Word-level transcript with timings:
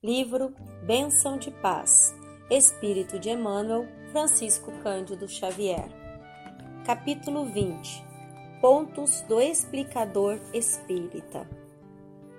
Livro 0.00 0.54
Bênção 0.86 1.36
de 1.36 1.50
Paz, 1.50 2.14
Espírito 2.48 3.18
de 3.18 3.30
Emmanuel, 3.30 3.84
Francisco 4.12 4.70
Cândido 4.80 5.26
Xavier. 5.26 5.88
Capítulo 6.86 7.44
20 7.46 8.04
Pontos 8.60 9.22
do 9.22 9.40
Explicador 9.40 10.38
Espírita. 10.54 11.50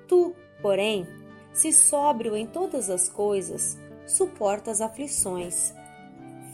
Tu, 0.07 0.33
porém, 0.61 1.05
se 1.51 1.73
sóbrio 1.73 2.33
em 2.33 2.47
todas 2.47 2.89
as 2.89 3.09
coisas, 3.09 3.77
suporta 4.07 4.71
as 4.71 4.79
aflições. 4.79 5.75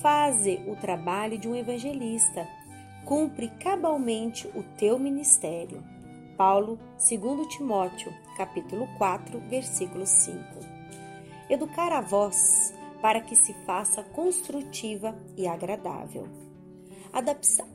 Faze 0.01 0.59
o 0.65 0.75
trabalho 0.75 1.37
de 1.37 1.47
um 1.47 1.55
evangelista, 1.55 2.47
cumpre 3.05 3.49
cabalmente 3.59 4.47
o 4.55 4.63
teu 4.75 4.97
ministério. 4.97 5.83
Paulo, 6.35 6.79
2 6.97 7.47
Timóteo, 7.49 8.11
capítulo 8.35 8.87
4, 8.97 9.39
versículo 9.41 10.07
5. 10.07 10.74
Educar 11.49 11.93
a 11.93 12.01
voz 12.01 12.73
para 13.01 13.21
que 13.21 13.35
se 13.35 13.53
faça 13.65 14.01
construtiva 14.01 15.15
e 15.37 15.47
agradável. 15.47 16.27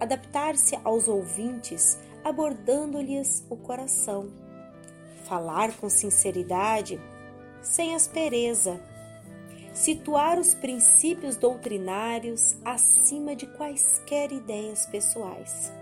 Adaptar-se 0.00 0.76
aos 0.82 1.06
ouvintes, 1.06 1.96
abordando-lhes 2.24 3.46
o 3.48 3.56
coração. 3.56 4.28
Falar 5.24 5.72
com 5.76 5.88
sinceridade, 5.88 7.00
sem 7.62 7.94
aspereza. 7.94 8.80
Situar 9.72 10.36
os 10.36 10.52
princípios 10.52 11.36
doutrinários 11.36 12.56
acima 12.64 13.36
de 13.36 13.46
quaisquer 13.46 14.32
ideias 14.32 14.84
pessoais. 14.86 15.72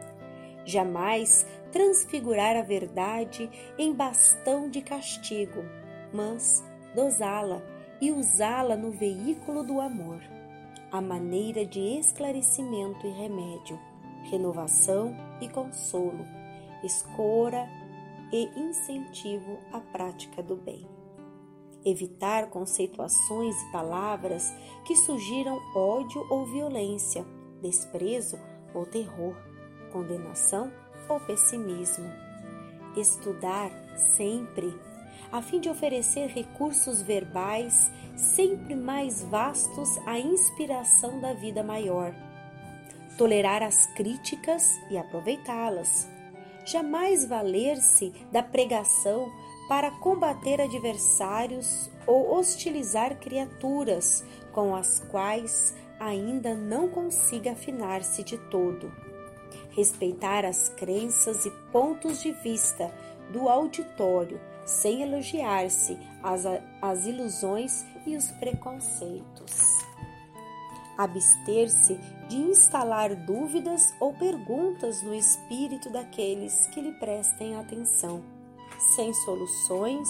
Jamais 0.67 1.47
transfigurar 1.73 2.55
a 2.55 2.63
verdade 2.63 3.51
em 3.79 3.95
bastão 3.95 4.69
de 4.69 4.83
castigo, 4.83 5.65
mas 6.13 6.63
dosá-la 6.95 7.63
e 8.01 8.11
usá-la 8.13 8.77
no 8.77 8.91
veículo 8.91 9.63
do 9.63 9.81
amor, 9.81 10.21
a 10.91 11.01
maneira 11.01 11.67
de 11.67 11.81
esclarecimento 11.99 13.07
e 13.07 13.11
remédio, 13.11 13.79
renovação 14.31 15.15
e 15.41 15.49
consolo, 15.49 16.25
escora 16.83 17.69
e 18.33 18.45
incentivo 18.59 19.59
à 19.73 19.81
prática 19.81 20.43
do 20.43 20.57
bem. 20.57 20.87
Evitar 21.85 22.51
conceituações 22.51 23.55
e 23.63 23.73
palavras 23.73 24.53
que 24.85 24.97
sugiram 24.97 25.59
ódio 25.75 26.27
ou 26.31 26.45
violência, 26.47 27.25
desprezo 27.63 28.39
ou 28.75 28.85
terror, 28.85 29.35
condenação 29.93 30.71
ou 31.09 31.21
pessimismo. 31.21 32.09
Estudar 32.97 33.71
sempre, 34.17 34.75
a 35.31 35.43
fim 35.43 35.61
de 35.61 35.69
oferecer 35.69 36.29
recursos 36.29 37.03
verbais 37.03 37.91
sempre 38.17 38.75
mais 38.75 39.23
vastos 39.23 39.89
à 40.07 40.19
inspiração 40.19 41.21
da 41.21 41.33
vida 41.33 41.63
maior. 41.63 42.15
Tolerar 43.17 43.63
as 43.63 43.87
críticas 43.95 44.73
e 44.91 44.97
aproveitá-las. 44.97 46.09
Jamais 46.65 47.25
valer-se 47.27 48.13
da 48.31 48.43
pregação 48.43 49.31
para 49.69 49.91
combater 49.91 50.61
adversários 50.61 51.91
ou 52.07 52.35
hostilizar 52.39 53.19
criaturas 53.19 54.25
com 54.53 54.75
as 54.75 55.01
quais 55.11 55.75
ainda 56.01 56.55
não 56.55 56.89
consiga 56.89 57.53
afinar-se 57.53 58.23
de 58.23 58.39
todo 58.51 58.91
respeitar 59.79 60.45
as 60.45 60.69
crenças 60.71 61.47
e 61.47 61.51
pontos 61.71 62.21
de 62.21 62.33
vista 62.33 62.93
do 63.33 63.49
auditório, 63.49 64.41
sem 64.69 65.01
elogiar-se 65.03 65.99
as, 66.23 66.45
as 66.83 67.07
ilusões 67.07 67.87
e 68.07 68.15
os 68.17 68.31
preconceitos. 68.33 69.79
Abster-se 70.99 71.95
de 72.29 72.37
instalar 72.37 73.15
dúvidas 73.15 73.95
ou 73.99 74.13
perguntas 74.13 75.01
no 75.03 75.15
espírito 75.15 75.91
daqueles 75.91 76.67
que 76.67 76.83
lhe 76.83 76.93
prestem 76.93 77.57
atenção, 77.57 78.23
sem 78.95 79.15
soluções 79.15 80.09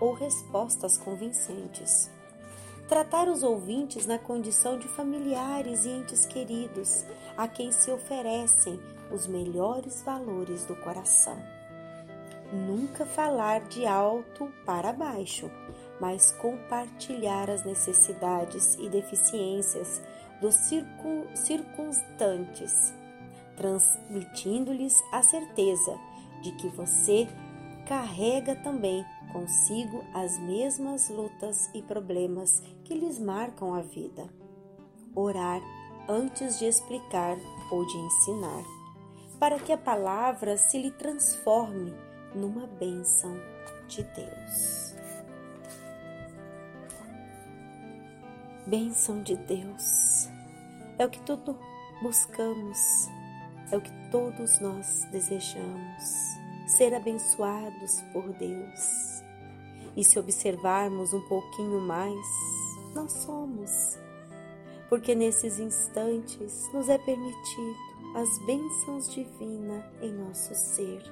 ou 0.00 0.14
respostas 0.14 0.96
convincentes. 0.96 2.10
Tratar 2.88 3.28
os 3.28 3.42
ouvintes 3.42 4.06
na 4.06 4.18
condição 4.18 4.78
de 4.78 4.88
familiares 4.88 5.84
e 5.84 5.90
entes 5.90 6.24
queridos, 6.24 7.04
a 7.36 7.46
quem 7.46 7.70
se 7.70 7.90
oferecem 7.90 8.80
os 9.12 9.26
melhores 9.26 10.02
valores 10.02 10.64
do 10.64 10.74
coração. 10.76 11.57
Nunca 12.52 13.04
falar 13.04 13.60
de 13.68 13.84
alto 13.86 14.50
para 14.64 14.90
baixo, 14.92 15.50
mas 16.00 16.32
compartilhar 16.32 17.50
as 17.50 17.62
necessidades 17.64 18.74
e 18.76 18.88
deficiências 18.88 20.02
dos 20.40 20.54
circunstantes, 21.34 22.94
transmitindo-lhes 23.56 24.94
a 25.12 25.22
certeza 25.22 25.98
de 26.42 26.52
que 26.52 26.68
você 26.68 27.28
carrega 27.86 28.54
também 28.56 29.04
consigo 29.30 30.02
as 30.14 30.38
mesmas 30.38 31.10
lutas 31.10 31.68
e 31.74 31.82
problemas 31.82 32.62
que 32.84 32.94
lhes 32.94 33.18
marcam 33.18 33.74
a 33.74 33.82
vida. 33.82 34.26
Orar 35.14 35.60
antes 36.08 36.58
de 36.58 36.64
explicar 36.64 37.36
ou 37.70 37.84
de 37.84 37.96
ensinar 37.98 38.64
para 39.38 39.58
que 39.58 39.72
a 39.72 39.78
palavra 39.78 40.56
se 40.56 40.78
lhe 40.78 40.90
transforme 40.90 42.07
numa 42.34 42.66
bênção 42.66 43.36
de 43.86 44.02
Deus. 44.02 44.94
Bênção 48.66 49.22
de 49.22 49.34
Deus 49.36 50.28
é 50.98 51.06
o 51.06 51.10
que 51.10 51.20
tudo 51.22 51.58
buscamos, 52.02 53.08
é 53.72 53.76
o 53.76 53.80
que 53.80 53.90
todos 54.10 54.60
nós 54.60 55.06
desejamos, 55.10 56.04
ser 56.66 56.92
abençoados 56.94 58.02
por 58.12 58.30
Deus. 58.34 59.22
E 59.96 60.04
se 60.04 60.18
observarmos 60.18 61.12
um 61.12 61.20
pouquinho 61.28 61.80
mais, 61.80 62.26
nós 62.94 63.12
somos, 63.12 63.98
porque 64.88 65.14
nesses 65.14 65.58
instantes 65.58 66.70
nos 66.72 66.88
é 66.88 66.98
permitido 66.98 67.76
as 68.14 68.38
bênçãos 68.46 69.08
divinas 69.12 69.84
em 70.02 70.12
nosso 70.12 70.54
ser. 70.54 71.02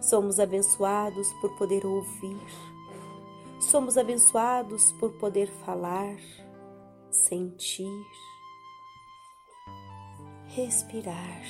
Somos 0.00 0.38
abençoados 0.38 1.32
por 1.34 1.56
poder 1.56 1.86
ouvir, 1.86 2.42
somos 3.60 3.96
abençoados 3.96 4.92
por 4.92 5.12
poder 5.18 5.48
falar, 5.64 6.16
sentir, 7.10 8.06
respirar. 10.48 11.42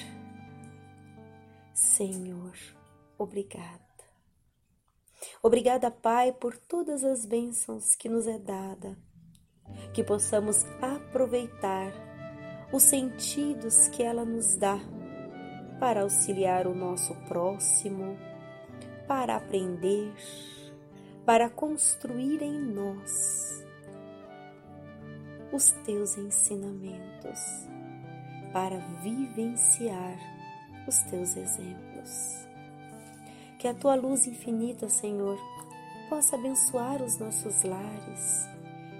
Senhor, 1.72 2.54
obrigada. 3.18 3.82
Obrigada, 5.42 5.90
Pai, 5.90 6.32
por 6.32 6.56
todas 6.56 7.04
as 7.04 7.26
bênçãos 7.26 7.94
que 7.94 8.08
nos 8.08 8.26
é 8.26 8.38
dada, 8.38 8.96
que 9.92 10.02
possamos 10.02 10.64
aproveitar 10.80 11.92
os 12.72 12.82
sentidos 12.82 13.88
que 13.88 14.02
ela 14.02 14.24
nos 14.24 14.56
dá 14.56 14.78
para 15.78 16.02
auxiliar 16.02 16.66
o 16.66 16.74
nosso 16.74 17.14
próximo, 17.26 18.16
para 19.06 19.36
aprender, 19.36 20.12
para 21.24 21.48
construir 21.48 22.42
em 22.42 22.58
nós 22.60 23.64
os 25.52 25.70
teus 25.84 26.16
ensinamentos, 26.18 27.38
para 28.52 28.78
vivenciar 29.02 30.18
os 30.86 30.98
teus 31.10 31.36
exemplos. 31.36 32.46
Que 33.58 33.68
a 33.68 33.74
tua 33.74 33.94
luz 33.94 34.26
infinita, 34.26 34.88
Senhor, 34.88 35.38
possa 36.08 36.36
abençoar 36.36 37.02
os 37.02 37.18
nossos 37.18 37.62
lares, 37.62 38.48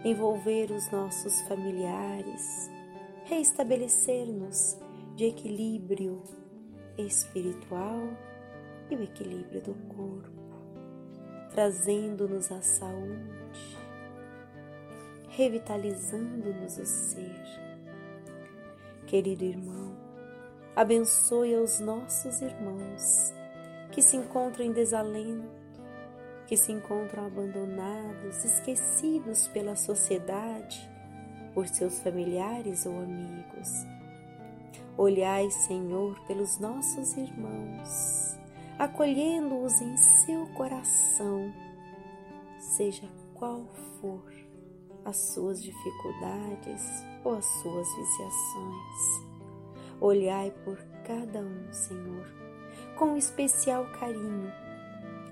envolver 0.05 0.71
os 0.71 0.91
nossos 0.91 1.41
familiares, 1.43 2.71
reestabelecer-nos 3.25 4.79
de 5.15 5.27
equilíbrio 5.27 6.23
espiritual 6.97 8.01
e 8.91 8.97
o 8.97 9.03
equilíbrio 9.03 9.61
do 9.63 9.75
corpo, 9.95 10.31
trazendo-nos 11.51 12.51
a 12.53 12.61
saúde, 12.61 13.79
revitalizando-nos 15.29 16.79
o 16.79 16.87
ser. 16.87 17.43
Querido 19.07 19.45
irmão, 19.45 19.97
abençoe 20.75 21.57
os 21.57 21.81
nossos 21.81 22.41
irmãos 22.41 23.33
que 23.93 24.03
se 24.03 24.17
encontram 24.17 24.67
em 24.67 24.73
desalento, 24.73 25.65
que 26.47 26.57
se 26.57 26.73
encontram 26.73 27.27
abandonados, 27.27 28.45
esquecidos 28.45 29.47
pela 29.49 29.77
sociedade 29.77 30.91
por 31.55 31.69
seus 31.69 32.01
familiares 32.01 32.85
ou 32.85 32.99
amigos. 32.99 33.87
Olhai, 34.99 35.49
Senhor, 35.51 36.19
pelos 36.27 36.59
nossos 36.59 37.17
irmãos, 37.17 38.37
acolhendo-os 38.79 39.81
em 39.81 39.97
seu 39.97 40.47
coração. 40.49 41.53
Seja 42.59 43.09
qual 43.35 43.67
for 44.01 44.25
as 45.05 45.17
suas 45.35 45.63
dificuldades 45.63 47.05
ou 47.23 47.35
as 47.37 47.45
suas 47.45 47.87
viciações. 47.97 49.35
Olhai 50.01 50.51
por 50.65 50.79
cada 51.07 51.41
um, 51.41 51.73
Senhor, 51.73 52.27
com 52.97 53.17
especial 53.17 53.87
carinho, 53.99 54.53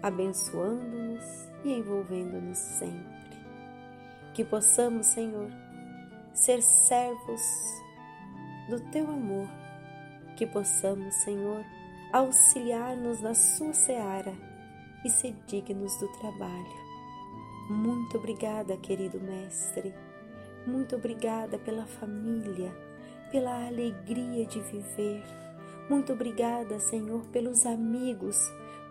abençoando-nos 0.02 1.24
e 1.64 1.72
envolvendo-nos 1.72 2.58
sempre. 2.58 3.12
Que 4.34 4.44
possamos, 4.44 5.06
Senhor, 5.06 5.50
ser 6.32 6.62
servos 6.62 7.42
do 8.68 8.80
teu 8.90 9.10
amor, 9.10 9.48
que 10.36 10.46
possamos, 10.46 11.14
Senhor, 11.16 11.64
auxiliar-nos 12.12 13.22
na 13.22 13.34
sua 13.34 13.72
seara 13.72 14.34
e 15.02 15.08
ser 15.08 15.34
dignos 15.46 15.96
do 15.98 16.08
trabalho. 16.18 16.82
Muito 17.70 18.18
obrigada, 18.18 18.76
querido 18.76 19.18
Mestre. 19.18 19.94
Muito 20.66 20.94
obrigada 20.94 21.58
pela 21.58 21.86
família, 21.86 22.70
pela 23.30 23.66
alegria 23.66 24.44
de 24.44 24.60
viver. 24.60 25.24
Muito 25.88 26.12
obrigada, 26.12 26.78
Senhor, 26.78 27.22
pelos 27.28 27.64
amigos, 27.64 28.36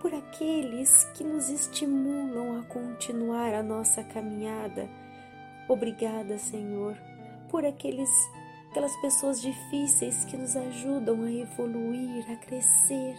por 0.02 0.14
aqueles 0.14 1.04
que 1.14 1.24
nos 1.24 1.48
estimulam 1.48 2.60
a 2.60 2.64
continuar 2.64 3.54
a 3.54 3.62
nossa 3.62 4.04
caminhada. 4.04 4.90
Obrigada, 5.70 6.38
Senhor, 6.40 6.98
por 7.50 7.66
aqueles 7.66 8.10
aquelas 8.72 8.96
pessoas 8.98 9.42
difíceis 9.42 10.24
que 10.26 10.38
nos 10.38 10.56
ajudam 10.56 11.24
a 11.24 11.32
evoluir, 11.32 12.26
a 12.32 12.38
crescer. 12.38 13.16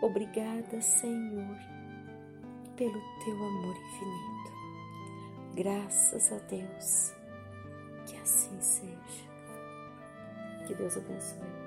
Obrigada, 0.00 0.80
Senhor, 0.80 1.58
pelo 2.76 3.02
teu 3.24 3.34
amor 3.34 3.76
infinito. 3.76 4.52
Graças 5.56 6.32
a 6.32 6.38
Deus. 6.46 7.12
Que 8.06 8.16
assim 8.18 8.60
seja. 8.60 9.28
Que 10.66 10.74
Deus 10.74 10.96
abençoe. 10.96 11.61